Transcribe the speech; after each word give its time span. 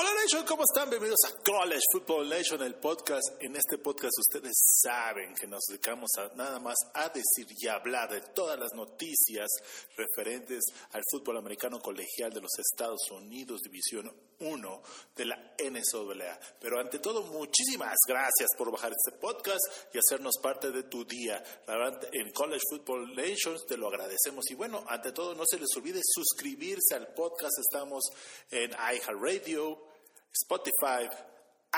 Hola 0.00 0.10
Nation, 0.14 0.46
¿cómo 0.46 0.62
están? 0.62 0.88
Bienvenidos 0.90 1.24
a 1.26 1.42
College 1.42 1.82
Football 1.90 2.28
Nation, 2.28 2.62
el 2.62 2.76
podcast. 2.76 3.30
En 3.40 3.56
este 3.56 3.78
podcast 3.78 4.12
ustedes 4.20 4.52
saben 4.80 5.34
que 5.34 5.48
nos 5.48 5.64
dedicamos 5.68 6.08
a, 6.18 6.32
nada 6.36 6.60
más 6.60 6.76
a 6.94 7.08
decir 7.08 7.48
y 7.48 7.66
hablar 7.66 8.08
de 8.08 8.20
todas 8.20 8.56
las 8.60 8.72
noticias 8.74 9.48
referentes 9.96 10.62
al 10.92 11.02
fútbol 11.10 11.38
americano 11.38 11.80
colegial 11.80 12.32
de 12.32 12.40
los 12.40 12.52
Estados 12.60 13.10
Unidos, 13.10 13.60
División 13.62 14.14
1 14.38 14.82
de 15.16 15.24
la 15.24 15.36
NCAA. 15.58 16.38
Pero 16.60 16.78
ante 16.78 17.00
todo, 17.00 17.24
muchísimas 17.24 17.96
gracias 18.06 18.50
por 18.56 18.70
bajar 18.70 18.92
este 18.92 19.18
podcast 19.18 19.60
y 19.92 19.98
hacernos 19.98 20.36
parte 20.40 20.70
de 20.70 20.84
tu 20.84 21.04
día. 21.04 21.42
La 21.66 21.76
verdad, 21.76 22.08
en 22.12 22.30
College 22.30 22.62
Football 22.70 23.16
Nation 23.16 23.56
te 23.66 23.76
lo 23.76 23.88
agradecemos. 23.88 24.48
Y 24.48 24.54
bueno, 24.54 24.84
ante 24.86 25.10
todo, 25.10 25.34
no 25.34 25.42
se 25.44 25.58
les 25.58 25.76
olvide 25.76 26.00
suscribirse 26.04 26.94
al 26.94 27.08
podcast. 27.14 27.58
Estamos 27.58 28.04
en 28.52 28.70
iHeartRadio, 28.70 29.87
Spotify, 30.32 31.08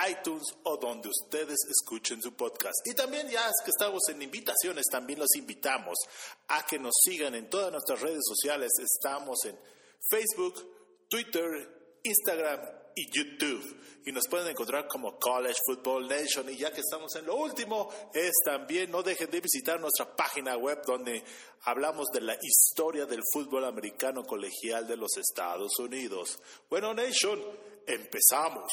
iTunes 0.08 0.44
o 0.64 0.76
donde 0.76 1.08
ustedes 1.08 1.58
escuchen 1.68 2.22
su 2.22 2.34
podcast. 2.34 2.76
Y 2.86 2.94
también 2.94 3.28
ya 3.28 3.46
es 3.46 3.64
que 3.64 3.70
estamos 3.70 4.02
en 4.08 4.22
invitaciones, 4.22 4.84
también 4.90 5.18
los 5.18 5.34
invitamos 5.36 5.96
a 6.48 6.64
que 6.64 6.78
nos 6.78 6.94
sigan 7.02 7.34
en 7.34 7.50
todas 7.50 7.72
nuestras 7.72 8.00
redes 8.00 8.22
sociales. 8.26 8.70
Estamos 8.78 9.44
en 9.44 9.58
Facebook, 10.10 11.06
Twitter, 11.08 11.98
Instagram 12.02 12.79
y 12.94 13.10
YouTube. 13.10 13.78
Y 14.04 14.12
nos 14.12 14.26
pueden 14.28 14.48
encontrar 14.48 14.86
como 14.88 15.18
College 15.18 15.58
Football 15.66 16.08
Nation. 16.08 16.48
Y 16.48 16.56
ya 16.56 16.72
que 16.72 16.80
estamos 16.80 17.14
en 17.16 17.26
lo 17.26 17.36
último, 17.36 17.90
es 18.14 18.32
también 18.44 18.90
no 18.90 19.02
dejen 19.02 19.30
de 19.30 19.40
visitar 19.40 19.78
nuestra 19.80 20.14
página 20.16 20.56
web 20.56 20.82
donde 20.86 21.22
hablamos 21.62 22.08
de 22.12 22.20
la 22.20 22.36
historia 22.40 23.06
del 23.06 23.20
fútbol 23.32 23.64
americano 23.64 24.24
colegial 24.24 24.86
de 24.86 24.96
los 24.96 25.16
Estados 25.16 25.78
Unidos. 25.78 26.38
Bueno, 26.68 26.94
Nation, 26.94 27.40
empezamos. 27.86 28.70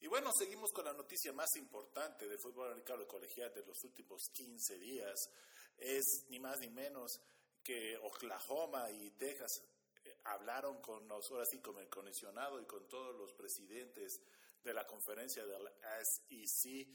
Y 0.00 0.06
bueno, 0.06 0.30
seguimos 0.38 0.70
con 0.72 0.84
la 0.84 0.92
noticia 0.92 1.32
más 1.32 1.56
importante 1.56 2.28
del 2.28 2.38
fútbol 2.38 2.68
americano 2.68 3.06
colegial 3.06 3.52
de 3.54 3.64
los 3.64 3.82
últimos 3.84 4.28
15 4.34 4.78
días. 4.78 5.30
Es 5.78 6.26
ni 6.28 6.38
más 6.38 6.58
ni 6.60 6.68
menos 6.68 7.20
que 7.62 7.96
Oklahoma 7.96 8.90
y 8.90 9.10
Texas 9.12 9.62
hablaron 10.24 10.80
con 10.80 11.06
nosotros, 11.06 11.46
así 11.48 11.60
con 11.60 11.78
el 11.78 11.88
comisionado 11.88 12.60
y 12.60 12.66
con 12.66 12.86
todos 12.88 13.14
los 13.16 13.32
presidentes 13.34 14.20
de 14.62 14.74
la 14.74 14.86
conferencia 14.86 15.44
del 15.44 15.68
SEC 16.02 16.88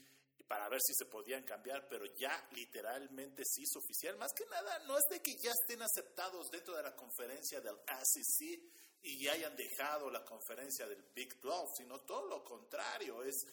para 0.48 0.68
ver 0.68 0.80
si 0.80 0.94
se 0.94 1.06
podían 1.06 1.44
cambiar, 1.44 1.88
pero 1.88 2.04
ya 2.16 2.48
literalmente 2.52 3.44
sí 3.44 3.62
es 3.62 3.76
oficial. 3.76 4.16
Más 4.16 4.32
que 4.32 4.44
nada, 4.46 4.80
no 4.80 4.98
es 4.98 5.04
de 5.08 5.22
que 5.22 5.36
ya 5.36 5.52
estén 5.52 5.80
aceptados 5.80 6.50
dentro 6.50 6.74
de 6.74 6.82
la 6.82 6.96
conferencia 6.96 7.60
del 7.60 7.76
SEC, 8.02 8.60
y 9.02 9.28
hayan 9.28 9.56
dejado 9.56 10.10
la 10.10 10.24
conferencia 10.24 10.86
del 10.86 11.02
Big 11.14 11.40
12, 11.40 11.82
sino 11.82 12.00
todo 12.00 12.26
lo 12.26 12.44
contrario, 12.44 13.22
es 13.22 13.46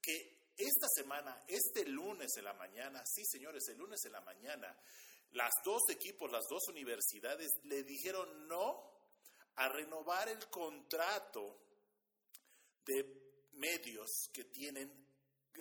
que 0.00 0.52
esta 0.56 0.86
semana, 0.94 1.44
este 1.48 1.84
lunes 1.86 2.36
en 2.36 2.44
la 2.44 2.52
mañana, 2.54 3.02
sí 3.04 3.24
señores, 3.24 3.66
el 3.68 3.78
lunes 3.78 4.04
en 4.04 4.12
la 4.12 4.20
mañana, 4.20 4.76
las 5.32 5.52
dos 5.64 5.82
equipos, 5.88 6.30
las 6.30 6.44
dos 6.48 6.68
universidades 6.68 7.50
le 7.64 7.82
dijeron 7.82 8.46
no 8.46 8.91
a 9.56 9.68
renovar 9.68 10.28
el 10.28 10.48
contrato 10.48 11.58
de 12.84 13.22
medios 13.52 14.30
que 14.32 14.44
tienen, 14.44 14.90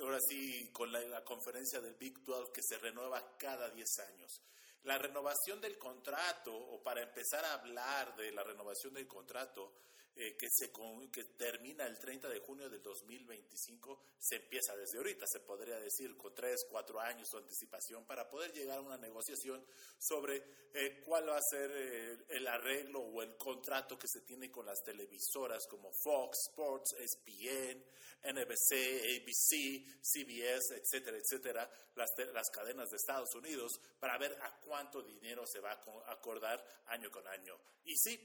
ahora 0.01 0.19
sí, 0.27 0.71
con 0.71 0.91
la, 0.91 1.23
conferencia 1.23 1.81
del 1.81 1.95
Big 1.95 2.23
12 2.23 2.51
que 2.53 2.63
se 2.63 2.77
renueva 2.77 3.37
cada 3.37 3.69
10 3.69 3.99
años. 3.99 4.41
La 4.83 4.97
renovación 4.97 5.61
del 5.61 5.77
contrato, 5.77 6.55
o 6.55 6.81
para 6.81 7.03
empezar 7.03 7.45
a 7.45 7.53
hablar 7.53 8.15
de 8.15 8.31
la 8.31 8.43
renovación 8.43 8.93
del 8.93 9.07
contrato, 9.07 9.73
eh, 10.15 10.35
que, 10.37 10.49
se, 10.49 10.71
que 11.11 11.23
termina 11.37 11.85
el 11.85 11.97
30 11.97 12.27
de 12.27 12.39
junio 12.39 12.69
del 12.69 12.81
2025, 12.81 14.01
se 14.19 14.35
empieza 14.35 14.75
desde 14.75 14.97
ahorita, 14.97 15.25
se 15.25 15.39
podría 15.39 15.79
decir, 15.79 16.17
con 16.17 16.35
tres, 16.35 16.65
cuatro 16.69 16.99
años 16.99 17.29
de 17.31 17.37
anticipación 17.37 18.05
para 18.05 18.29
poder 18.29 18.51
llegar 18.51 18.79
a 18.79 18.81
una 18.81 18.97
negociación 18.97 19.65
sobre 19.97 20.43
eh, 20.73 21.01
cuál 21.05 21.29
va 21.29 21.37
a 21.37 21.41
ser 21.41 21.71
eh, 21.73 22.17
el 22.29 22.47
arreglo 22.47 22.99
o 22.99 23.21
el 23.21 23.37
contrato 23.37 23.97
que 23.97 24.07
se 24.07 24.21
tiene 24.21 24.51
con 24.51 24.65
las 24.65 24.83
televisoras 24.83 25.65
como 25.67 25.91
Fox 25.93 26.49
Sports, 26.49 26.95
ESPN, 26.99 27.83
NBC, 28.23 28.73
ABC, 29.15 30.01
CBS, 30.01 30.75
etcétera, 30.75 31.17
etcétera, 31.17 31.69
las, 31.95 32.09
las 32.33 32.49
cadenas 32.49 32.89
de 32.89 32.97
Estados 32.97 33.33
Unidos, 33.35 33.79
para 33.99 34.17
ver 34.17 34.33
a 34.41 34.59
cuánto 34.59 35.01
dinero 35.01 35.45
se 35.47 35.59
va 35.59 35.71
a 35.71 36.11
acordar 36.11 36.63
año 36.87 37.09
con 37.09 37.27
año. 37.27 37.57
Y 37.85 37.95
sí, 37.97 38.19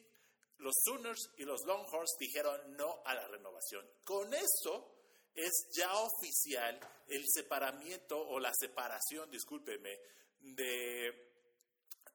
los 0.59 0.75
Sooners 0.85 1.31
y 1.37 1.45
los 1.45 1.63
Longhorns 1.65 2.17
dijeron 2.19 2.77
no 2.77 3.03
a 3.05 3.15
la 3.15 3.27
renovación. 3.29 3.87
Con 4.05 4.33
eso 4.33 4.93
es 5.35 5.69
ya 5.77 5.93
oficial 5.95 6.81
el 7.09 7.25
separamiento 7.29 8.19
o 8.19 8.41
la 8.41 8.53
separación, 8.55 9.31
discúlpeme, 9.31 9.99
de, 10.41 11.33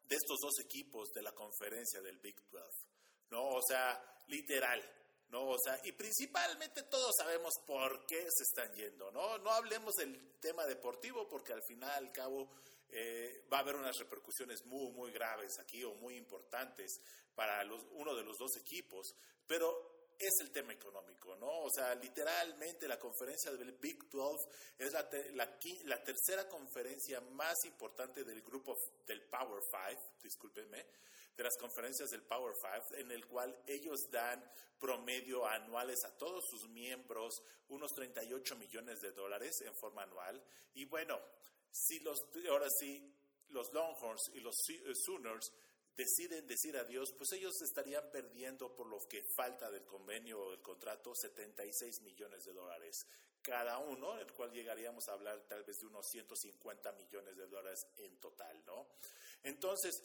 de 0.04 0.16
estos 0.16 0.40
dos 0.42 0.60
equipos 0.60 1.12
de 1.12 1.22
la 1.22 1.34
conferencia 1.34 2.02
del 2.02 2.20
Big 2.20 2.36
12. 2.50 2.66
¿No? 3.30 3.48
O 3.48 3.62
sea, 3.62 4.24
literal. 4.28 4.82
¿no? 5.30 5.48
O 5.48 5.58
sea, 5.58 5.80
y 5.84 5.94
principalmente 5.94 6.84
todos 6.84 7.16
sabemos 7.18 7.54
por 7.66 8.06
qué 8.06 8.22
se 8.30 8.44
están 8.44 8.74
yendo, 8.74 9.12
¿no? 9.12 9.38
No 9.38 9.52
hablemos 9.52 9.94
del 9.96 10.40
tema 10.40 10.66
deportivo 10.66 11.28
porque 11.30 11.54
al 11.54 11.64
final, 11.64 11.92
al 11.92 12.12
cabo, 12.12 12.52
eh, 12.92 13.46
va 13.52 13.58
a 13.58 13.62
haber 13.62 13.76
unas 13.76 13.98
repercusiones 13.98 14.66
muy, 14.66 14.92
muy 14.92 15.12
graves 15.12 15.60
aquí 15.60 15.84
o 15.84 15.94
muy 15.96 16.16
importantes 16.16 17.00
para 17.34 17.64
los, 17.64 17.86
uno 17.92 18.16
de 18.16 18.24
los 18.24 18.38
dos 18.38 18.58
equipos, 18.58 19.16
pero 19.48 20.02
es 20.20 20.34
el 20.42 20.52
tema 20.52 20.74
económico, 20.74 21.36
¿no? 21.38 21.64
O 21.64 21.70
sea, 21.72 21.96
literalmente 21.96 22.88
la 22.88 23.00
conferencia 23.00 23.52
del 23.54 23.72
Big 23.74 24.08
12 24.10 24.36
es 24.78 24.92
la, 24.94 25.10
la, 25.86 26.04
tercera 26.04 26.48
conferencia 26.48 27.20
más 27.22 27.56
importante 27.66 28.24
del 28.24 28.42
grupo 28.42 28.76
del 29.08 29.22
Power 29.24 29.64
Five, 29.72 30.00
discúlpenme, 30.22 30.86
de 31.36 31.44
las 31.44 31.58
conferencias 31.58 32.10
del 32.12 32.22
Power 32.22 32.54
Five, 32.62 33.02
en 33.02 33.12
el 33.12 33.26
cual 33.26 33.58
ellos 33.66 34.00
dan 34.12 34.44
promedio 34.80 35.46
anuales 35.48 36.04
a 36.06 36.16
todos 36.18 36.44
sus 36.50 36.70
miembros 36.70 37.42
unos 37.70 37.92
38 37.94 38.56
millones 38.58 39.00
de 39.02 39.12
dólares 39.12 39.62
en 39.62 39.74
forma 39.76 40.04
anual. 40.04 40.44
Y 40.76 40.86
bueno, 40.86 41.20
si 41.72 42.00
los, 42.00 42.20
ahora 42.50 42.68
sí, 42.70 43.14
los 43.50 43.72
Longhorns 43.74 44.32
y 44.34 44.40
los 44.40 44.56
eh, 44.70 44.94
Sooners 44.94 45.52
deciden 45.96 46.48
decir 46.48 46.76
adiós, 46.78 47.14
pues 47.18 47.32
ellos 47.34 47.54
estarían 47.62 48.10
perdiendo 48.12 48.74
por 48.74 48.88
lo 48.88 49.00
que 49.10 49.22
falta 49.36 49.70
del 49.70 49.86
convenio 49.86 50.40
o 50.40 50.52
del 50.52 50.62
contrato 50.62 51.14
76 51.14 52.02
millones 52.02 52.44
de 52.46 52.54
dólares 52.54 53.06
cada 53.42 53.80
uno, 53.80 54.18
el 54.20 54.32
cual 54.34 54.52
llegaríamos 54.52 55.08
a 55.08 55.14
hablar 55.14 55.42
tal 55.48 55.64
vez 55.64 55.78
de 55.80 55.88
unos 55.88 56.06
150 56.10 56.92
millones 56.94 57.36
de 57.36 57.48
dólares 57.48 57.80
en 57.98 58.20
total, 58.20 58.64
¿no? 58.66 58.88
Entonces, 59.44 60.04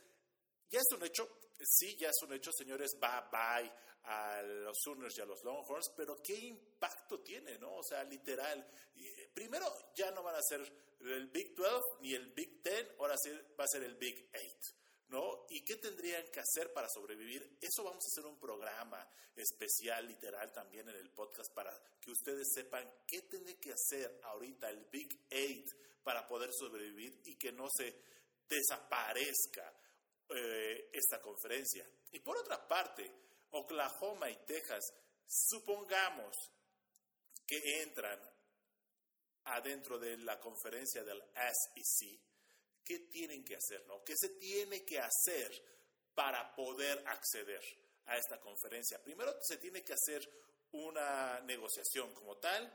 ya 0.70 0.80
es 0.80 0.92
un 0.92 1.04
hecho, 1.04 1.28
sí, 1.60 1.96
ya 1.96 2.08
es 2.08 2.22
un 2.22 2.32
hecho, 2.32 2.50
señores, 2.52 2.96
bye 2.98 3.28
bye 3.30 3.72
a 4.04 4.42
los 4.42 4.76
Sooners 4.82 5.18
y 5.18 5.20
a 5.20 5.26
los 5.26 5.42
Longhorns, 5.44 5.92
pero 5.96 6.20
¿qué 6.22 6.34
impacto 6.34 7.20
tiene, 7.20 7.58
no? 7.58 7.76
O 7.76 7.82
sea, 7.82 8.04
literal, 8.04 8.66
eh, 8.96 9.30
primero 9.34 9.66
ya 9.94 10.10
no 10.12 10.22
van 10.22 10.36
a 10.36 10.42
ser 10.42 10.60
el 11.00 11.28
Big 11.28 11.54
12 11.54 11.80
ni 12.00 12.14
el 12.14 12.32
Big 12.32 12.62
10, 12.62 12.94
ahora 12.98 13.16
sí 13.16 13.30
va 13.58 13.64
a 13.64 13.68
ser 13.68 13.82
el 13.82 13.96
Big 13.96 14.28
8. 14.34 14.74
¿No? 15.08 15.46
¿Y 15.50 15.64
qué 15.64 15.76
tendrían 15.76 16.24
que 16.32 16.40
hacer 16.40 16.72
para 16.72 16.88
sobrevivir? 16.88 17.58
Eso 17.60 17.84
vamos 17.84 18.02
a 18.04 18.08
hacer 18.08 18.26
un 18.26 18.40
programa 18.40 19.08
especial, 19.36 20.04
literal, 20.04 20.52
también 20.52 20.88
en 20.88 20.96
el 20.96 21.10
podcast 21.10 21.52
para 21.54 21.72
que 22.00 22.10
ustedes 22.10 22.48
sepan 22.52 22.90
qué 23.06 23.22
tiene 23.22 23.56
que 23.58 23.72
hacer 23.72 24.20
ahorita 24.24 24.68
el 24.68 24.84
Big 24.86 25.26
8 25.30 25.76
para 26.02 26.26
poder 26.26 26.50
sobrevivir 26.52 27.20
y 27.24 27.36
que 27.36 27.52
no 27.52 27.68
se 27.70 28.02
desaparezca 28.48 29.72
eh, 30.28 30.90
esta 30.92 31.20
conferencia. 31.20 31.88
Y 32.10 32.18
por 32.20 32.36
otra 32.36 32.66
parte, 32.66 33.08
Oklahoma 33.50 34.28
y 34.28 34.36
Texas, 34.44 34.92
supongamos 35.26 36.34
que 37.46 37.82
entran 37.82 38.20
adentro 39.46 39.98
de 39.98 40.16
la 40.18 40.38
conferencia 40.38 41.02
del 41.04 41.22
SEC, 41.34 42.18
¿qué 42.84 43.00
tienen 43.10 43.44
que 43.44 43.56
hacer? 43.56 43.84
No? 43.86 44.02
¿Qué 44.04 44.14
se 44.16 44.30
tiene 44.30 44.84
que 44.84 44.98
hacer 44.98 45.50
para 46.14 46.54
poder 46.54 47.02
acceder 47.06 47.62
a 48.06 48.16
esta 48.16 48.40
conferencia? 48.40 49.02
Primero 49.02 49.36
se 49.42 49.58
tiene 49.58 49.82
que 49.82 49.92
hacer 49.92 50.28
una 50.72 51.40
negociación 51.40 52.12
como 52.14 52.36
tal, 52.36 52.72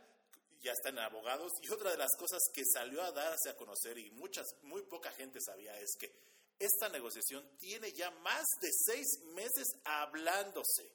ya 0.61 0.71
están 0.73 0.99
abogados, 0.99 1.51
y 1.61 1.69
otra 1.69 1.91
de 1.91 1.97
las 1.97 2.15
cosas 2.17 2.39
que 2.53 2.63
salió 2.65 3.01
a 3.01 3.11
darse 3.11 3.49
a 3.49 3.57
conocer 3.57 3.97
y 3.97 4.11
muchas, 4.11 4.45
muy 4.63 4.83
poca 4.83 5.11
gente 5.11 5.39
sabía 5.41 5.77
es 5.79 5.95
que 5.99 6.11
esta 6.59 6.89
negociación 6.89 7.57
tiene 7.57 7.91
ya 7.91 8.11
más 8.11 8.45
de 8.61 8.69
seis 8.71 9.07
meses 9.33 9.67
hablándose. 9.83 10.93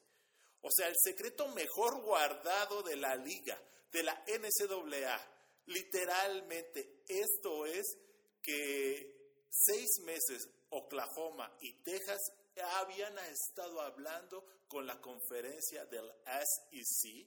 O 0.62 0.70
sea, 0.70 0.86
el 0.88 0.94
secreto 1.02 1.48
mejor 1.48 2.00
guardado 2.02 2.82
de 2.82 2.96
la 2.96 3.16
liga, 3.16 3.60
de 3.90 4.02
la 4.04 4.14
NCAA. 4.26 5.35
Literalmente, 5.66 7.02
esto 7.08 7.66
es 7.66 7.86
que 8.42 9.44
seis 9.50 10.00
meses 10.04 10.48
Oklahoma 10.70 11.56
y 11.60 11.72
Texas 11.82 12.20
habían 12.76 13.18
estado 13.18 13.80
hablando 13.80 14.44
con 14.68 14.86
la 14.86 15.00
conferencia 15.00 15.84
del 15.86 16.10
SEC. 16.24 17.26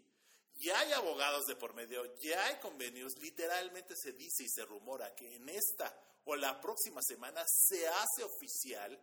Ya 0.56 0.80
hay 0.80 0.92
abogados 0.92 1.46
de 1.46 1.56
por 1.56 1.74
medio, 1.74 2.16
ya 2.18 2.46
hay 2.46 2.60
convenios. 2.60 3.14
Literalmente 3.20 3.96
se 3.96 4.12
dice 4.14 4.44
y 4.44 4.50
se 4.50 4.66
rumora 4.66 5.16
que 5.16 5.36
en 5.36 5.48
esta 5.50 5.98
o 6.26 6.36
la 6.36 6.60
próxima 6.60 7.02
semana 7.02 7.44
se 7.48 7.88
hace 7.88 8.24
oficial 8.24 9.00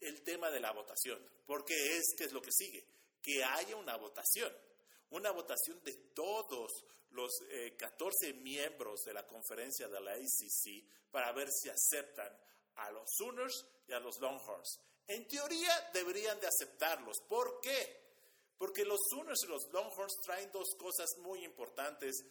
el 0.00 0.22
tema 0.22 0.50
de 0.50 0.60
la 0.60 0.72
votación. 0.72 1.18
Porque 1.46 1.74
es 1.96 2.14
que 2.16 2.24
es 2.24 2.32
lo 2.32 2.40
que 2.40 2.52
sigue, 2.52 2.86
que 3.22 3.42
haya 3.42 3.76
una 3.76 3.96
votación. 3.96 4.52
Una 5.10 5.30
votación 5.32 5.82
de 5.84 5.94
todos 6.14 6.72
los 7.14 7.30
14 7.76 8.28
eh, 8.28 8.32
miembros 8.34 9.00
de 9.04 9.14
la 9.14 9.26
conferencia 9.26 9.88
de 9.88 10.00
la 10.00 10.12
ACC 10.12 11.10
para 11.10 11.32
ver 11.32 11.48
si 11.50 11.68
aceptan 11.68 12.30
a 12.76 12.90
los 12.90 13.08
Sooners 13.16 13.66
y 13.88 13.92
a 13.92 14.00
los 14.00 14.18
Longhorns. 14.20 14.80
En 15.06 15.26
teoría 15.28 15.90
deberían 15.92 16.40
de 16.40 16.48
aceptarlos. 16.48 17.20
¿Por 17.28 17.60
qué? 17.60 18.02
Porque 18.58 18.84
los 18.84 19.00
Sooners 19.10 19.42
y 19.44 19.48
los 19.48 19.68
Longhorns 19.72 20.16
traen 20.24 20.50
dos 20.52 20.74
cosas 20.76 21.08
muy 21.18 21.44
importantes 21.44 22.24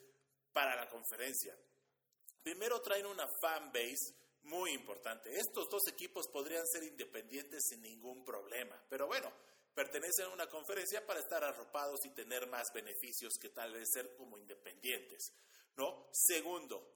para 0.52 0.76
la 0.76 0.90
conferencia. 0.90 1.58
Primero 2.42 2.82
traen 2.82 3.06
una 3.06 3.28
fan 3.42 3.72
base 3.72 4.16
muy 4.44 4.72
importante. 4.72 5.34
Estos 5.38 5.70
dos 5.70 5.88
equipos 5.88 6.28
podrían 6.28 6.68
ser 6.68 6.84
independientes 6.84 7.64
sin 7.70 7.82
ningún 7.82 8.26
problema. 8.26 8.82
Pero 8.90 9.08
bueno, 9.08 9.32
pertenecen 9.74 10.26
a 10.26 10.34
una 10.34 10.48
conferencia 10.48 11.06
para 11.06 11.20
estar 11.20 11.44
arropados 11.44 12.06
y 12.06 12.14
tener 12.14 12.48
más 12.48 12.68
beneficios 12.74 13.34
que 13.42 13.50
tal 13.50 13.74
vez 13.74 13.90
ser 13.92 14.16
como 14.16 14.38
independientes. 14.38 15.34
¿No? 15.76 16.08
Segundo, 16.12 16.94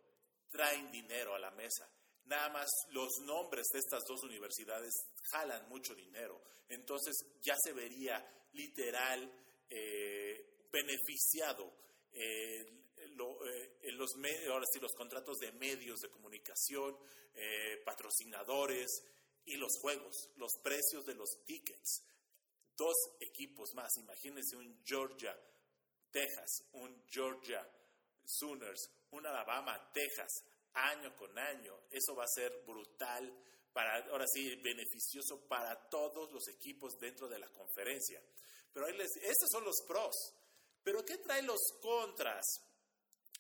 traen 0.50 0.92
dinero 0.92 1.34
a 1.34 1.40
la 1.40 1.52
mesa. 1.52 1.90
Nada 2.26 2.50
más 2.50 2.68
los 2.90 3.20
nombres 3.22 3.68
de 3.72 3.80
estas 3.80 4.04
dos 4.06 4.22
universidades 4.24 4.94
jalan 5.32 5.68
mucho 5.70 5.96
dinero. 5.96 6.42
Entonces 6.68 7.16
ya 7.42 7.56
se 7.64 7.74
vería 7.74 8.24
literal 8.54 9.32
eh, 9.70 10.68
beneficiado 10.72 11.74
eh, 12.12 12.66
eh, 12.98 13.92
los, 13.92 14.12
ahora 14.50 14.66
sí, 14.72 14.80
los 14.80 14.94
contratos 14.94 15.38
de 15.38 15.52
medios 15.54 16.00
de 16.00 16.10
comunicación, 16.10 16.98
patrocinadores 17.86 18.88
y 19.46 19.56
los 19.56 19.78
juegos, 19.80 20.30
los 20.38 20.52
precios 20.64 21.06
de 21.06 21.14
los 21.14 21.30
tickets. 21.46 22.04
Dos 22.78 22.96
equipos 23.20 23.74
más, 23.74 23.90
imagínense 23.98 24.56
un 24.56 24.84
Georgia, 24.86 25.36
Texas, 26.12 26.64
un 26.74 27.04
Georgia 27.10 27.68
Sooners, 28.24 28.90
un 29.12 29.26
Alabama, 29.26 29.92
Texas, 29.92 30.44
año 30.74 31.16
con 31.16 31.38
año. 31.38 31.74
Eso 31.90 32.16
va 32.16 32.24
a 32.24 32.28
ser 32.28 32.64
brutal, 32.66 33.34
para, 33.74 34.06
ahora 34.12 34.26
sí, 34.28 34.56
beneficioso 34.58 35.48
para 35.48 35.90
todos 35.90 36.32
los 36.32 36.48
equipos 36.50 36.98
dentro 37.00 37.28
de 37.28 37.40
la 37.40 37.48
conferencia. 37.50 38.22
Pero 38.74 38.86
ahí 38.86 38.98
les, 38.98 39.10
estos 39.18 39.50
son 39.52 39.64
los 39.64 39.82
pros. 39.88 40.16
Pero 40.84 41.04
¿qué 41.04 41.18
trae 41.18 41.42
los 41.42 41.60
contras? 41.82 42.46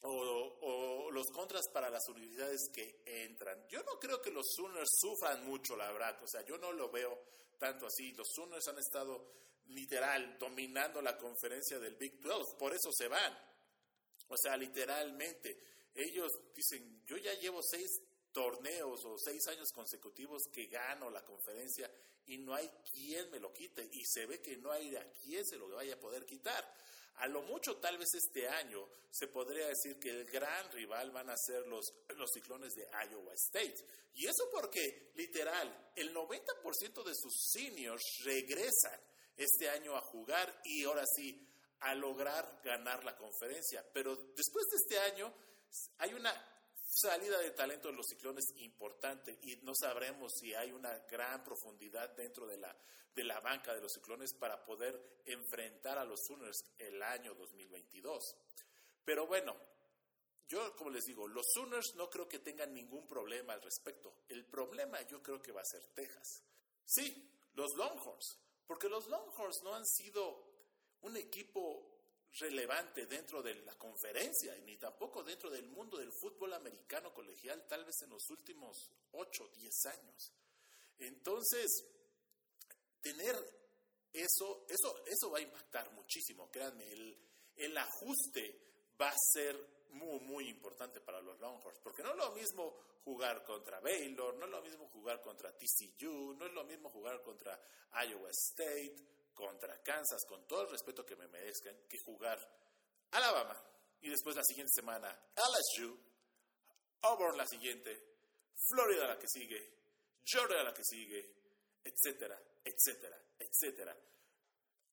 O, 0.01 1.09
los 1.11 1.27
contras 1.31 1.67
para 1.73 1.89
las 1.89 2.07
universidades 2.09 2.69
que 2.73 3.01
entran. 3.05 3.67
Yo 3.67 3.81
no 3.83 3.99
creo 3.99 4.21
que 4.21 4.31
los 4.31 4.45
Sooners 4.55 4.89
sufran 4.99 5.45
mucho, 5.45 5.75
la 5.75 5.91
verdad. 5.91 6.21
O 6.21 6.27
sea, 6.27 6.45
yo 6.45 6.57
no 6.57 6.71
lo 6.71 6.91
veo 6.91 7.19
tanto 7.57 7.87
así. 7.87 8.11
Los 8.13 8.29
Sooners 8.33 8.67
han 8.67 8.77
estado 8.79 9.33
literal 9.67 10.37
dominando 10.39 11.01
la 11.01 11.17
conferencia 11.17 11.79
del 11.79 11.95
Big 11.95 12.19
12, 12.21 12.55
por 12.57 12.73
eso 12.73 12.91
se 12.91 13.07
van. 13.07 13.37
O 14.27 14.37
sea, 14.37 14.57
literalmente. 14.57 15.57
Ellos 15.93 16.31
dicen, 16.53 17.03
yo 17.05 17.17
ya 17.17 17.33
llevo 17.33 17.61
seis 17.63 18.01
torneos 18.31 19.03
o 19.05 19.17
seis 19.17 19.47
años 19.47 19.71
consecutivos 19.73 20.43
que 20.53 20.67
gano 20.67 21.09
la 21.09 21.25
conferencia 21.25 21.91
y 22.27 22.37
no 22.37 22.53
hay 22.53 22.69
quien 22.91 23.31
me 23.31 23.39
lo 23.39 23.51
quite 23.51 23.89
y 23.91 24.05
se 24.05 24.25
ve 24.25 24.41
que 24.41 24.57
no 24.57 24.71
hay 24.71 24.95
a 24.95 25.11
quien 25.11 25.43
se 25.45 25.57
lo 25.57 25.69
vaya 25.69 25.95
a 25.95 25.99
poder 25.99 26.25
quitar. 26.25 26.63
A 27.17 27.27
lo 27.27 27.41
mucho 27.43 27.77
tal 27.77 27.97
vez 27.97 28.09
este 28.13 28.47
año 28.47 28.87
se 29.09 29.27
podría 29.27 29.67
decir 29.67 29.97
que 29.99 30.09
el 30.09 30.25
gran 30.25 30.71
rival 30.71 31.11
van 31.11 31.29
a 31.29 31.37
ser 31.37 31.65
los, 31.67 31.85
los 32.15 32.29
ciclones 32.31 32.73
de 32.73 32.87
Iowa 33.09 33.33
State. 33.33 33.85
Y 34.13 34.27
eso 34.27 34.49
porque 34.51 35.11
literal, 35.15 35.91
el 35.95 36.13
90% 36.13 37.03
de 37.03 37.15
sus 37.15 37.49
seniors 37.51 38.03
regresan 38.23 38.99
este 39.35 39.69
año 39.69 39.95
a 39.95 40.01
jugar 40.01 40.61
y 40.63 40.83
ahora 40.83 41.05
sí 41.15 41.47
a 41.81 41.93
lograr 41.95 42.61
ganar 42.63 43.03
la 43.03 43.15
conferencia. 43.15 43.85
Pero 43.93 44.15
después 44.15 44.65
de 44.67 44.77
este 44.77 44.99
año 44.99 45.33
hay 45.99 46.13
una 46.13 46.33
salida 46.99 47.39
de 47.39 47.51
talento 47.51 47.89
de 47.89 47.95
los 47.95 48.07
ciclones 48.07 48.45
importante 48.57 49.37
y 49.43 49.55
no 49.57 49.73
sabremos 49.75 50.33
si 50.39 50.53
hay 50.55 50.71
una 50.71 50.97
gran 51.09 51.43
profundidad 51.43 52.15
dentro 52.15 52.47
de 52.47 52.57
la, 52.57 52.75
de 53.13 53.23
la 53.23 53.39
banca 53.39 53.75
de 53.75 53.81
los 53.81 53.93
ciclones 53.93 54.33
para 54.33 54.65
poder 54.65 55.21
enfrentar 55.25 55.99
a 55.99 56.05
los 56.05 56.19
Sooners 56.25 56.57
el 56.79 57.01
año 57.03 57.35
2022. 57.35 58.35
Pero 59.05 59.27
bueno, 59.27 59.55
yo 60.47 60.75
como 60.75 60.89
les 60.89 61.05
digo, 61.05 61.27
los 61.27 61.45
Sooners 61.53 61.93
no 61.95 62.09
creo 62.09 62.27
que 62.27 62.39
tengan 62.39 62.73
ningún 62.73 63.05
problema 63.05 63.53
al 63.53 63.61
respecto. 63.61 64.23
El 64.27 64.45
problema 64.45 64.99
yo 65.03 65.21
creo 65.21 65.39
que 65.39 65.51
va 65.51 65.61
a 65.61 65.65
ser 65.65 65.85
Texas. 65.93 66.41
Sí, 66.83 67.29
los 67.53 67.75
Longhorns, 67.75 68.39
porque 68.65 68.89
los 68.89 69.07
Longhorns 69.07 69.61
no 69.63 69.75
han 69.75 69.85
sido 69.85 70.47
un 71.01 71.15
equipo 71.15 71.96
relevante 72.39 73.05
dentro 73.05 73.41
de 73.41 73.55
la 73.55 73.75
conferencia, 73.75 74.55
ni 74.65 74.77
tampoco 74.77 75.23
dentro 75.23 75.49
del 75.49 75.67
mundo 75.67 75.97
del 75.97 76.11
fútbol 76.11 76.53
americano 76.53 77.13
colegial, 77.13 77.65
tal 77.67 77.85
vez 77.85 77.95
en 78.03 78.09
los 78.11 78.29
últimos 78.29 78.91
8 79.11 79.43
o 79.43 79.47
10 79.49 79.85
años. 79.85 80.31
Entonces, 80.99 81.85
tener 83.01 83.35
eso, 84.13 84.65
eso, 84.67 85.05
eso 85.05 85.31
va 85.31 85.39
a 85.39 85.41
impactar 85.41 85.91
muchísimo, 85.93 86.49
créanme, 86.49 86.91
el, 86.91 87.17
el 87.55 87.77
ajuste 87.77 88.61
va 88.99 89.09
a 89.09 89.17
ser 89.33 89.77
muy, 89.91 90.19
muy 90.21 90.49
importante 90.49 90.99
para 91.01 91.21
los 91.21 91.39
Longhorns, 91.39 91.79
porque 91.79 92.03
no 92.03 92.11
es 92.11 92.17
lo 92.17 92.31
mismo 92.31 92.77
jugar 93.03 93.43
contra 93.43 93.79
Baylor, 93.79 94.35
no 94.35 94.45
es 94.45 94.51
lo 94.51 94.61
mismo 94.61 94.87
jugar 94.89 95.21
contra 95.21 95.55
TCU, 95.55 96.33
no 96.33 96.45
es 96.45 96.53
lo 96.53 96.63
mismo 96.65 96.89
jugar 96.89 97.21
contra 97.23 97.59
Iowa 98.05 98.29
State, 98.31 98.95
contra 99.37 99.81
Kansas, 99.83 100.25
con 100.27 100.47
todo 100.47 100.63
el 100.63 100.71
respeto 100.71 101.05
que 101.05 101.15
me 101.15 101.27
merezcan, 101.27 101.77
que 101.87 101.99
jugar 101.99 102.39
Alabama 103.11 103.55
y 104.01 104.09
después 104.09 104.35
la 104.35 104.43
siguiente 104.43 104.73
semana 104.73 105.07
LSU, 105.35 105.95
Auburn 107.01 107.37
la 107.37 107.45
siguiente, 107.45 108.15
Florida 108.69 109.07
la 109.07 109.19
que 109.19 109.27
sigue, 109.27 109.77
Georgia 110.25 110.63
la 110.63 110.73
que 110.73 110.83
sigue, 110.83 111.35
etcétera, 111.83 112.41
etcétera, 112.65 113.21
etcétera. 113.37 113.95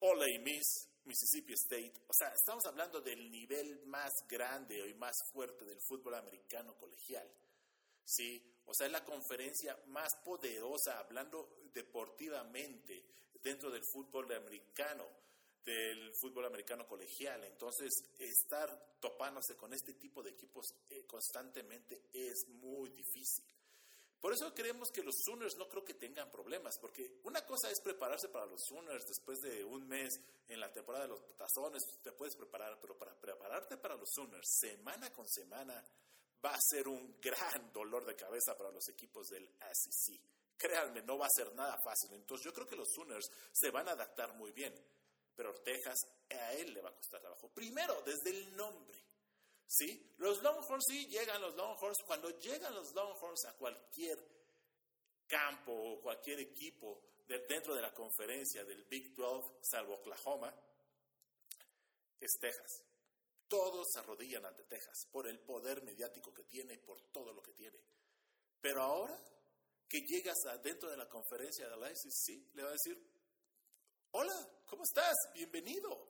Ole 0.01 0.39
Miss, 0.41 0.91
Mississippi 1.05 1.55
State. 1.55 2.05
O 2.07 2.13
sea, 2.13 2.29
estamos 2.29 2.65
hablando 2.67 3.01
del 3.01 3.31
nivel 3.31 3.87
más 3.87 4.13
grande 4.29 4.87
y 4.87 4.95
más 4.95 5.17
fuerte 5.33 5.65
del 5.65 5.81
fútbol 5.81 6.15
americano 6.15 6.77
colegial. 6.77 7.27
¿sí? 8.05 8.43
O 8.67 8.75
sea, 8.75 8.87
es 8.87 8.93
la 8.93 9.05
conferencia 9.05 9.79
más 9.87 10.15
poderosa, 10.25 10.99
hablando 10.99 11.61
deportivamente, 11.73 13.05
dentro 13.45 13.71
del 13.71 13.85
fútbol 13.85 14.33
americano, 14.33 15.07
del 15.63 16.13
fútbol 16.15 16.47
americano 16.47 16.89
colegial. 16.89 17.45
Entonces, 17.45 17.93
estar 18.19 18.97
topándose 18.99 19.55
con 19.55 19.73
este 19.75 19.93
tipo 19.95 20.23
de 20.23 20.31
equipos 20.31 20.75
eh, 20.89 21.05
constantemente 21.07 22.09
es 22.13 22.49
muy 22.49 22.89
difícil. 22.91 23.45
Por 24.19 24.33
eso 24.33 24.55
creemos 24.55 24.91
que 24.91 25.03
los 25.03 25.17
Sooners 25.23 25.55
no 25.59 25.69
creo 25.69 25.85
que 25.85 25.93
tengan 25.93 26.31
problemas, 26.31 26.79
porque 26.81 27.21
una 27.25 27.45
cosa 27.45 27.71
es 27.71 27.79
prepararse 27.83 28.31
para 28.31 28.47
los 28.47 28.63
Sooners 28.67 29.07
después 29.07 29.39
de 29.41 29.63
un 29.63 29.87
mes 29.87 30.19
en 30.49 30.61
la 30.61 30.73
temporada 30.73 31.05
de 31.05 31.11
los 31.11 31.37
tazones, 31.37 31.83
te 32.03 32.13
puedes 32.13 32.35
preparar, 32.35 32.79
pero 32.81 32.97
para 32.97 33.15
prepararte 33.21 33.77
para 33.77 33.97
los 33.97 34.09
Sooners 34.11 34.49
semana 34.49 35.13
con 35.13 35.29
semana 35.29 35.85
va 36.43 36.55
a 36.55 36.61
ser 36.61 36.89
un 36.89 37.21
gran 37.21 37.71
dolor 37.71 38.07
de 38.07 38.17
cabeza 38.17 38.57
para 38.57 38.71
los 38.71 38.89
equipos 38.89 39.29
del 39.29 39.47
SEC. 39.73 40.19
Créanme, 40.57 41.03
no 41.03 41.19
va 41.19 41.27
a 41.27 41.37
ser 41.37 41.53
nada 41.55 41.77
fácil. 41.83 42.15
Entonces 42.15 42.45
yo 42.45 42.53
creo 42.53 42.67
que 42.67 42.77
los 42.77 42.89
Sooners 42.93 43.31
se 43.53 43.71
van 43.71 43.89
a 43.89 43.93
adaptar 43.93 44.35
muy 44.35 44.53
bien. 44.53 44.75
Pero 45.35 45.53
Texas 45.63 45.99
a 46.31 46.53
él 46.55 46.73
le 46.73 46.81
va 46.81 46.91
a 46.91 46.95
costar 46.95 47.21
trabajo. 47.21 47.49
Primero, 47.49 48.03
desde 48.03 48.31
el 48.31 48.57
nombre. 48.57 49.03
¿Sí? 49.67 50.15
Los 50.19 50.43
Longhorns, 50.43 50.85
sí, 50.87 51.07
llegan 51.07 51.41
los 51.41 51.55
Longhorns. 51.57 51.99
Cuando 52.07 52.31
llegan 52.39 52.75
los 52.75 52.93
Longhorns 52.95 53.45
a 53.47 53.55
cualquier 53.55 54.19
campo 55.27 55.73
o 55.73 56.01
cualquier 56.01 56.41
equipo 56.41 57.03
dentro 57.27 57.75
de 57.75 57.83
la 57.83 57.93
conferencia 57.93 58.65
del 58.65 58.85
Big 58.85 59.15
12, 59.15 59.59
salvo 59.63 59.95
Oklahoma, 59.95 60.55
es 62.21 62.39
Texas. 62.39 62.85
Todos 63.49 63.87
se 63.93 63.99
arrodillan 63.99 64.45
ante 64.45 64.65
Texas 64.65 65.07
por 65.11 65.27
el 65.27 65.41
poder 65.41 65.83
mediático 65.83 66.33
que 66.33 66.45
tiene, 66.45 66.79
por 66.79 67.01
todo 67.11 67.33
lo 67.33 67.43
que 67.43 67.53
tiene. 67.53 67.79
Pero 68.61 68.83
ahora 68.83 69.19
que 69.95 70.01
llegas 70.01 70.39
dentro 70.61 70.91
de 70.91 70.97
la 70.97 71.09
conferencia 71.09 71.69
de 71.69 71.77
la 71.77 71.95
SEC, 71.95 72.53
le 72.55 72.65
va 72.65 72.71
a 72.71 72.73
decir, 72.73 73.01
hola, 74.11 74.35
¿cómo 74.67 74.83
estás? 74.83 75.15
Bienvenido. 75.33 76.09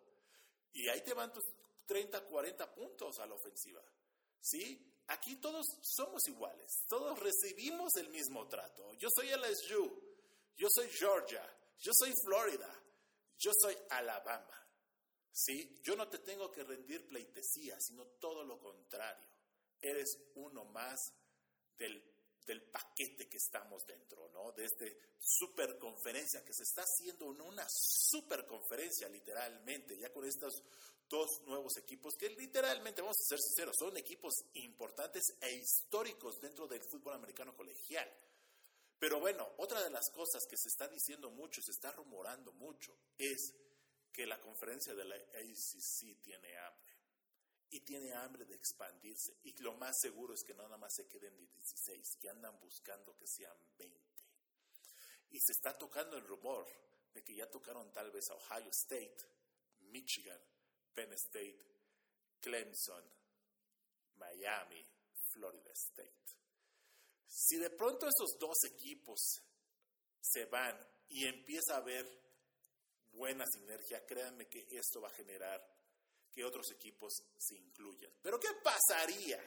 Y 0.73 0.89
ahí 0.89 1.03
te 1.03 1.13
van 1.13 1.31
tus 1.31 1.45
30, 1.85 2.25
40 2.25 2.75
puntos 2.75 3.19
a 3.19 3.27
la 3.27 3.35
ofensiva. 3.35 3.83
¿Sí? 4.41 4.91
aquí 5.09 5.37
todos 5.37 5.67
somos 5.83 6.27
iguales, 6.29 6.87
todos 6.89 7.19
recibimos 7.19 7.95
el 7.97 8.09
mismo 8.09 8.49
trato. 8.49 8.95
Yo 8.95 9.09
soy 9.15 9.29
LSU, 9.29 10.03
yo 10.57 10.69
soy 10.71 10.89
Georgia, 10.89 11.45
yo 11.79 11.93
soy 11.95 12.15
Florida, 12.25 12.83
yo 13.37 13.53
soy 13.61 13.77
Alabama. 13.91 14.67
¿Sí? 15.31 15.79
Yo 15.83 15.95
no 15.95 16.09
te 16.09 16.21
tengo 16.21 16.51
que 16.51 16.65
rendir 16.65 17.07
pleitesía, 17.07 17.79
sino 17.81 18.07
todo 18.19 18.45
lo 18.45 18.59
contrario. 18.59 19.27
Eres 19.79 20.17
uno 20.37 20.65
más 20.65 20.99
del 21.77 22.14
del 22.47 22.63
paquete 22.63 23.29
que 23.29 23.37
estamos 23.37 23.85
dentro, 23.87 24.29
¿no? 24.33 24.53
De 24.53 24.65
esta 24.65 24.85
superconferencia 25.19 26.45
que 26.45 26.53
se 26.53 26.63
está 26.63 26.83
haciendo 26.83 27.27
una 27.27 27.67
superconferencia 27.69 29.09
literalmente, 29.09 29.99
ya 29.99 30.13
con 30.13 30.27
estos 30.27 30.63
dos 31.09 31.43
nuevos 31.47 31.77
equipos 31.77 32.15
que 32.17 32.31
literalmente, 32.31 33.03
vamos 33.03 33.17
a 33.21 33.29
ser 33.29 33.39
sinceros, 33.41 33.77
son 33.79 33.97
equipos 33.97 34.35
importantes 34.55 35.23
e 35.41 35.55
históricos 35.55 36.41
dentro 36.41 36.67
del 36.67 36.83
fútbol 36.91 37.15
americano 37.15 37.55
colegial. 37.57 38.11
Pero 38.99 39.21
bueno, 39.21 39.47
otra 39.59 39.83
de 39.83 39.91
las 39.91 40.11
cosas 40.11 40.47
que 40.49 40.57
se 40.57 40.69
está 40.69 40.89
diciendo 40.89 41.31
mucho, 41.31 41.61
se 41.63 41.73
está 41.73 41.93
rumorando 41.93 42.53
mucho, 42.53 42.97
es 43.19 43.55
que 44.13 44.27
la 44.27 44.41
conferencia 44.41 44.95
de 44.95 45.05
la 45.05 45.17
ACC 45.17 46.23
tiene 46.23 46.57
y 47.75 47.81
tiene 47.81 48.15
hambre 48.15 48.45
de 48.45 48.55
expandirse. 48.55 49.37
Y 49.43 49.53
lo 49.61 49.75
más 49.75 49.99
seguro 50.01 50.33
es 50.33 50.45
que 50.45 50.55
no 50.55 50.63
nada 50.63 50.77
más 50.77 50.95
se 50.95 51.09
queden 51.09 51.37
de 51.37 51.45
16, 51.45 52.19
que 52.21 52.31
andan 52.31 52.57
buscando 52.61 53.17
que 53.17 53.27
sean 53.27 53.57
20. 53.77 54.01
Y 55.33 55.41
se 55.41 55.53
está 55.53 55.77
tocando 55.77 56.17
el 56.17 56.25
rumor 56.25 56.69
de 57.13 57.25
que 57.25 57.35
ya 57.35 57.51
tocaron 57.51 57.93
tal 57.93 58.13
vez 58.13 58.31
a 58.31 58.35
Ohio 58.35 58.71
State, 58.71 59.17
Michigan, 59.91 60.41
Penn 60.95 61.13
State, 61.15 61.59
Clemson, 62.41 63.05
Miami, 64.19 64.87
Florida 65.33 65.73
State. 65.73 66.25
Si 67.27 67.57
de 67.57 67.71
pronto 67.71 68.07
esos 68.07 68.39
dos 68.39 68.57
equipos 68.71 69.43
se 70.21 70.45
van 70.45 70.79
y 71.09 71.27
empieza 71.27 71.75
a 71.75 71.79
haber 71.79 72.07
buena 73.11 73.45
sinergia, 73.47 74.07
créanme 74.07 74.47
que 74.47 74.65
esto 74.71 75.01
va 75.01 75.09
a 75.09 75.15
generar 75.15 75.75
que 76.35 76.45
otros 76.45 76.71
equipos 76.73 77.13
se 77.39 77.57
incluyan. 77.57 78.11
Pero 78.21 78.41
¿qué 78.41 78.49
pasaría 78.63 79.41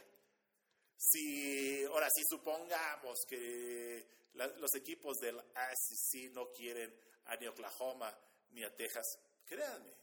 si, 0.95 1.83
ahora 1.85 2.07
si 2.09 2.23
supongamos 2.29 3.19
que 3.27 4.07
los 4.33 4.73
equipos 4.75 5.17
del 5.17 5.37
ACC 5.39 6.31
no 6.31 6.51
quieren 6.51 6.95
a 7.25 7.35
ni 7.35 7.47
Oklahoma 7.47 8.17
ni 8.51 8.63
a 8.63 8.73
Texas? 8.75 9.05
Créanme, 9.45 9.93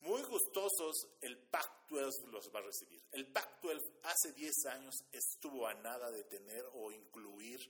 muy 0.00 0.22
gustosos 0.22 0.94
el 1.20 1.38
Pac-12 1.38 2.26
los 2.26 2.54
va 2.54 2.60
a 2.60 2.62
recibir. 2.62 3.02
El 3.12 3.32
Pac-12 3.32 4.00
hace 4.04 4.32
10 4.32 4.66
años 4.66 4.94
estuvo 5.10 5.66
a 5.66 5.74
nada 5.74 6.10
de 6.10 6.24
tener 6.24 6.64
o 6.74 6.92
incluir 6.92 7.60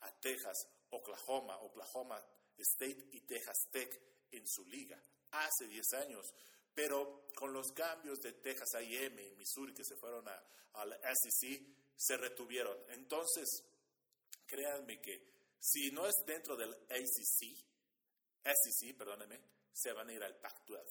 a 0.00 0.10
Texas, 0.20 0.56
Oklahoma, 0.90 1.58
Oklahoma 1.60 2.22
State 2.58 3.08
y 3.12 3.20
Texas 3.20 3.56
Tech 3.70 4.00
en 4.30 4.46
su 4.46 4.64
liga. 4.66 5.00
Hace 5.30 5.66
10 5.68 5.92
años 5.94 6.26
pero 6.76 7.24
con 7.34 7.54
los 7.54 7.72
cambios 7.72 8.20
de 8.20 8.34
Texas 8.34 8.74
A&M 8.74 9.22
y 9.22 9.34
Missouri 9.36 9.72
que 9.72 9.82
se 9.82 9.96
fueron 9.96 10.28
a, 10.28 10.84
la 10.84 10.98
SEC, 11.14 11.62
se 11.96 12.18
retuvieron. 12.18 12.76
Entonces, 12.90 13.48
créanme 14.46 15.00
que 15.00 15.26
si 15.58 15.90
no 15.90 16.06
es 16.06 16.14
dentro 16.26 16.54
del 16.54 16.74
ACC, 16.74 17.56
SEC, 18.44 18.94
perdónenme, 18.94 19.40
se 19.72 19.90
van 19.92 20.10
a 20.10 20.12
ir 20.12 20.22
al 20.22 20.36
Pac-12. 20.36 20.84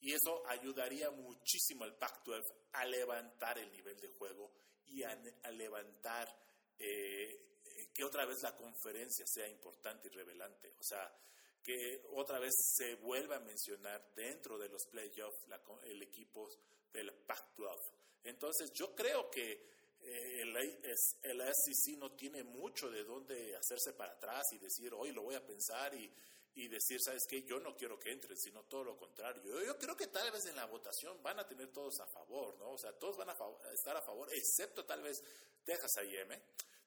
Y 0.00 0.14
eso 0.14 0.42
ayudaría 0.48 1.10
muchísimo 1.10 1.84
al 1.84 1.94
Pac-12 1.98 2.42
a 2.72 2.86
levantar 2.86 3.58
el 3.58 3.70
nivel 3.70 4.00
de 4.00 4.08
juego 4.08 4.50
y 4.86 5.02
a, 5.02 5.14
levantar 5.50 6.34
eh, 6.78 7.58
que 7.92 8.02
otra 8.02 8.24
vez 8.24 8.42
la 8.42 8.56
conferencia 8.56 9.26
sea 9.26 9.46
importante 9.46 10.08
y 10.08 10.10
revelante. 10.10 10.74
O 10.78 10.82
sea, 10.82 11.14
que 11.62 12.02
otra 12.14 12.38
vez 12.38 12.52
se 12.76 12.96
vuelva 12.96 13.36
a 13.36 13.40
mencionar 13.40 14.12
dentro 14.14 14.58
de 14.58 14.68
los 14.68 14.84
playoffs 14.90 15.46
el 15.84 16.02
equipo 16.02 16.48
del 16.92 17.12
Pac-12. 17.12 17.78
Entonces 18.24 18.70
yo 18.72 18.94
creo 18.94 19.30
que 19.30 19.52
eh, 20.00 20.42
el, 20.42 20.56
el 20.56 21.40
SEC 21.54 21.96
no 21.98 22.12
tiene 22.12 22.42
mucho 22.42 22.90
de 22.90 23.04
dónde 23.04 23.56
hacerse 23.56 23.92
para 23.92 24.12
atrás 24.12 24.44
y 24.52 24.58
decir, 24.58 24.92
hoy 24.94 25.12
lo 25.12 25.22
voy 25.22 25.36
a 25.36 25.46
pensar 25.46 25.94
y, 25.94 26.12
y 26.54 26.68
decir, 26.68 27.00
¿sabes 27.00 27.22
qué? 27.28 27.42
Yo 27.42 27.60
no 27.60 27.74
quiero 27.76 27.98
que 27.98 28.10
entren, 28.10 28.36
sino 28.36 28.62
todo 28.64 28.84
lo 28.84 28.96
contrario. 28.96 29.42
Yo, 29.42 29.64
yo, 29.64 29.78
creo 29.78 29.96
que 29.96 30.08
tal 30.08 30.30
vez 30.30 30.44
en 30.46 30.56
la 30.56 30.66
votación 30.66 31.22
van 31.22 31.38
a 31.38 31.46
tener 31.46 31.68
todos 31.72 31.98
a 32.00 32.06
favor, 32.06 32.56
¿no? 32.58 32.72
O 32.72 32.78
sea, 32.78 32.92
todos 32.98 33.16
van 33.16 33.30
a, 33.30 33.36
estar 33.72 33.96
a 33.96 34.02
favor, 34.02 34.28
excepto 34.32 34.84
tal 34.84 35.02
vez 35.02 35.22
Texas 35.64 35.90
A&M. 35.98 36.42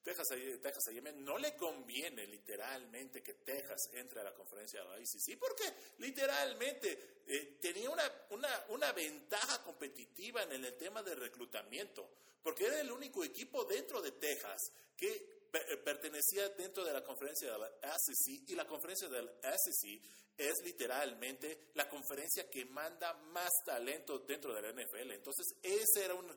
Texas, 0.06 0.28
Texas 0.62 0.88
A&M 0.90 1.14
no 1.14 1.40
le 1.40 1.56
conviene 1.56 2.28
literalmente 2.28 3.24
que 3.24 3.34
Texas 3.34 3.90
entre 3.94 4.22
a 4.22 4.24
la 4.24 4.36
conferencia 4.36 4.84
de 4.84 4.88
la 4.88 5.00
ICC 5.00 5.40
porque 5.40 5.64
literalmente 5.98 7.24
eh, 7.26 7.58
tenía 7.60 7.90
una, 7.90 8.04
una, 8.30 8.66
una, 8.70 8.92
ventaja 8.92 9.64
competitiva 9.64 10.44
en 10.44 10.64
el, 10.64 10.78
tema 10.78 11.02
de 11.02 11.16
reclutamiento 11.16 12.08
porque 12.44 12.68
era 12.68 12.82
el 12.82 12.92
único 12.92 13.24
equipo 13.24 13.66
dentro 13.66 14.00
de 14.00 14.12
Texas 14.12 14.62
que 14.96 15.10
eh, 15.52 15.78
pertenecía 15.78 16.50
dentro 16.50 16.86
de 16.86 16.94
la 16.94 17.04
conferencia 17.04 17.52
de 17.52 17.58
la 17.58 17.98
SEC 17.98 18.48
y 18.48 18.56
la 18.56 18.68
conferencia 18.68 19.10
del 19.10 19.28
SEC 19.42 20.04
es 20.38 20.54
literalmente 20.64 21.70
la 21.74 21.90
conferencia 21.90 22.48
que 22.48 22.66
manda 22.66 23.14
más 23.32 23.50
talento 23.66 24.20
dentro 24.20 24.54
de 24.54 24.62
la 24.62 24.70
NFL. 24.70 25.12
Entonces, 25.14 25.48
ese 25.64 26.06
era 26.06 26.14
un, 26.14 26.28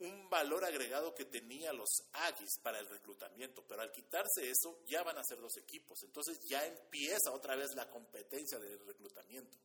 un 0.00 0.28
valor 0.30 0.64
agregado 0.64 1.14
que 1.14 1.24
tenía 1.24 1.72
los 1.72 1.88
Aggies 2.12 2.58
para 2.62 2.78
el 2.78 2.88
reclutamiento, 2.88 3.64
pero 3.66 3.82
al 3.82 3.92
quitarse 3.92 4.48
eso 4.48 4.80
ya 4.86 5.02
van 5.02 5.18
a 5.18 5.24
ser 5.24 5.40
dos 5.40 5.56
equipos, 5.56 6.02
entonces 6.04 6.38
ya 6.48 6.64
empieza 6.66 7.32
otra 7.32 7.56
vez 7.56 7.74
la 7.74 7.90
competencia 7.90 8.58
del 8.58 8.78
reclutamiento. 8.86 9.56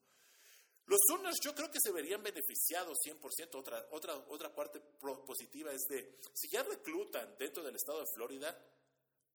Los 0.85 0.99
Sooners 1.07 1.37
yo 1.41 1.55
creo 1.55 1.71
que 1.71 1.79
se 1.81 1.93
verían 1.93 2.21
beneficiados 2.21 2.97
100%. 3.05 3.55
Otra, 3.55 3.87
otra, 3.91 4.15
otra 4.27 4.53
parte 4.53 4.81
positiva 5.25 5.71
es 5.71 5.83
de, 5.87 6.19
si 6.33 6.49
ya 6.49 6.61
reclutan 6.63 7.37
dentro 7.37 7.63
del 7.63 7.75
estado 7.75 7.99
de 7.99 8.07
Florida, 8.13 8.57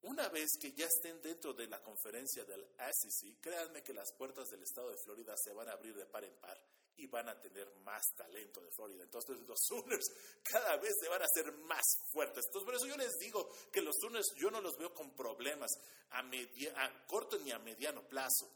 una 0.03 0.29
vez 0.29 0.51
que 0.61 0.73
ya 0.73 0.87
estén 0.87 1.21
dentro 1.23 1.55
de 1.55 1.67
la 1.67 1.83
conferencia 1.83 2.45
del 2.45 2.65
SEC, 2.77 3.41
créanme 3.41 3.83
que 3.83 3.95
las 3.95 4.13
puertas 4.13 4.49
del 4.51 4.63
estado 4.63 4.91
de 4.91 4.99
Florida 4.99 5.35
se 5.37 5.53
van 5.53 5.69
a 5.69 5.73
abrir 5.73 5.95
de 5.97 6.07
par 6.07 6.25
en 6.25 6.35
par 6.35 6.61
y 6.99 7.07
van 7.07 7.29
a 7.29 7.41
tener 7.41 7.71
más 7.85 8.03
talento 8.17 8.61
de 8.61 8.71
Florida. 8.73 9.03
Entonces 9.03 9.39
los 9.47 9.59
Sooners 9.61 10.11
cada 10.43 10.77
vez 10.77 10.93
se 11.01 11.09
van 11.09 11.23
a 11.23 11.25
hacer 11.25 11.53
más 11.53 11.85
fuertes. 12.13 12.45
Entonces 12.47 12.65
por 12.67 12.75
eso 12.75 12.87
yo 12.87 12.97
les 12.97 13.17
digo 13.19 13.49
que 13.73 13.81
los 13.81 13.97
Sooners 14.01 14.27
yo 14.37 14.51
no 14.51 14.61
los 14.61 14.77
veo 14.77 14.93
con 14.93 15.15
problemas 15.15 15.71
a, 16.11 16.21
a 16.21 17.07
corto 17.07 17.39
ni 17.39 17.51
a 17.53 17.59
mediano 17.59 18.07
plazo. 18.07 18.51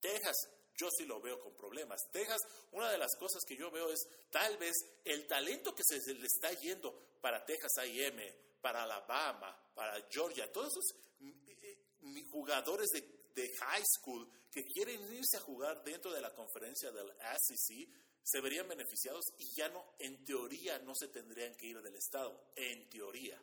Texas 0.00 0.36
yo 0.74 0.88
sí 0.90 1.04
lo 1.04 1.20
veo 1.20 1.38
con 1.38 1.54
problemas. 1.54 2.00
Texas, 2.10 2.40
una 2.72 2.90
de 2.90 2.98
las 2.98 3.14
cosas 3.16 3.42
que 3.46 3.56
yo 3.56 3.70
veo 3.70 3.90
es 3.90 4.00
tal 4.30 4.56
vez 4.56 4.74
el 5.04 5.26
talento 5.26 5.74
que 5.74 5.82
se 5.84 5.98
le 6.14 6.26
está 6.26 6.52
yendo 6.52 6.92
para 7.20 7.44
Texas 7.44 7.72
A&M, 7.78 8.34
para 8.60 8.84
Alabama, 8.84 9.56
para 9.74 10.00
Georgia, 10.10 10.50
todos 10.50 10.68
esos 10.68 10.96
mm, 11.20 11.48
eh, 11.62 12.24
jugadores 12.30 12.88
de 12.90 13.21
de 13.34 13.48
high 13.56 13.84
school 13.98 14.28
que 14.50 14.64
quieren 14.64 15.00
irse 15.12 15.36
a 15.36 15.40
jugar 15.40 15.82
dentro 15.82 16.12
de 16.12 16.20
la 16.20 16.34
conferencia 16.34 16.90
del 16.90 17.10
SEC 17.10 17.88
se 18.22 18.40
verían 18.40 18.68
beneficiados 18.68 19.24
y 19.38 19.54
ya 19.56 19.68
no, 19.68 19.94
en 19.98 20.24
teoría, 20.24 20.78
no 20.80 20.94
se 20.94 21.08
tendrían 21.08 21.54
que 21.56 21.66
ir 21.66 21.82
del 21.82 21.96
Estado, 21.96 22.52
en 22.54 22.88
teoría. 22.88 23.40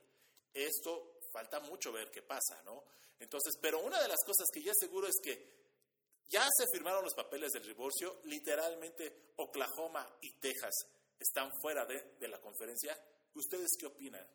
Esto 0.53 1.19
falta 1.31 1.59
mucho 1.59 1.91
ver 1.91 2.09
qué 2.11 2.21
pasa, 2.21 2.61
¿no? 2.63 2.83
Entonces, 3.19 3.55
pero 3.61 3.79
una 3.79 4.01
de 4.01 4.07
las 4.07 4.23
cosas 4.25 4.47
que 4.53 4.61
ya 4.61 4.71
seguro 4.73 5.07
es 5.07 5.19
que 5.21 5.59
ya 6.29 6.47
se 6.55 6.65
firmaron 6.71 7.03
los 7.03 7.13
papeles 7.13 7.51
del 7.51 7.67
divorcio, 7.67 8.21
literalmente 8.25 9.33
Oklahoma 9.37 10.07
y 10.21 10.31
Texas 10.39 10.73
están 11.19 11.51
fuera 11.61 11.85
de, 11.85 12.15
de 12.19 12.27
la 12.27 12.39
conferencia. 12.39 12.97
¿Ustedes 13.33 13.69
qué 13.77 13.87
opinan? 13.87 14.25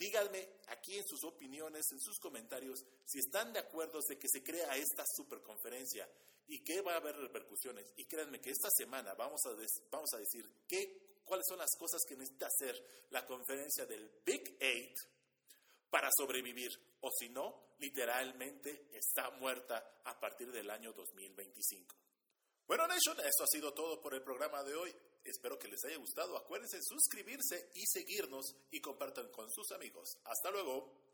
Díganme 0.00 0.48
aquí 0.68 0.96
en 0.96 1.06
sus 1.06 1.22
opiniones, 1.24 1.84
en 1.92 2.00
sus 2.00 2.18
comentarios, 2.18 2.82
si 3.04 3.18
están 3.18 3.52
de 3.52 3.58
acuerdo 3.58 4.00
de 4.08 4.18
que 4.18 4.28
se 4.32 4.42
crea 4.42 4.74
esta 4.74 5.04
superconferencia 5.14 6.08
y 6.48 6.64
que 6.64 6.80
va 6.80 6.94
a 6.94 6.96
haber 6.96 7.16
repercusiones. 7.16 7.92
Y 7.98 8.06
créanme 8.06 8.40
que 8.40 8.48
esta 8.48 8.70
semana 8.70 9.12
vamos 9.12 9.42
a, 9.44 9.50
vamos 9.90 10.08
a 10.14 10.18
decir 10.18 10.50
qué, 10.66 11.20
cuáles 11.22 11.44
son 11.46 11.58
las 11.58 11.76
cosas 11.78 12.00
que 12.08 12.16
necesita 12.16 12.46
hacer 12.46 12.82
la 13.10 13.26
conferencia 13.26 13.84
del 13.84 14.10
Big 14.24 14.56
Eight 14.58 14.96
para 15.90 16.08
sobrevivir. 16.16 16.70
O 17.02 17.10
si 17.10 17.28
no, 17.28 17.74
literalmente 17.78 18.88
está 18.94 19.28
muerta 19.32 20.00
a 20.04 20.18
partir 20.18 20.50
del 20.50 20.70
año 20.70 20.94
2025. 20.94 21.94
Bueno, 22.66 22.86
Nation, 22.86 23.20
esto 23.20 23.44
ha 23.44 23.48
sido 23.48 23.74
todo 23.74 24.00
por 24.00 24.14
el 24.14 24.22
programa 24.22 24.64
de 24.64 24.74
hoy. 24.76 24.94
Espero 25.24 25.58
que 25.58 25.68
les 25.68 25.84
haya 25.84 25.96
gustado. 25.96 26.36
Acuérdense 26.36 26.82
suscribirse 26.82 27.70
y 27.74 27.84
seguirnos 27.86 28.56
y 28.70 28.80
compartan 28.80 29.28
con 29.30 29.50
sus 29.50 29.70
amigos. 29.72 30.18
Hasta 30.24 30.50
luego. 30.50 31.09